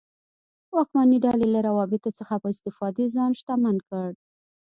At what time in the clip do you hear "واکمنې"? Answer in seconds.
0.75-1.17